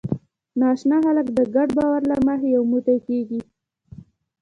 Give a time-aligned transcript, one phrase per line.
[0.59, 3.41] ناآشنا خلک د ګډ باور له مخې یو موټی کېږي.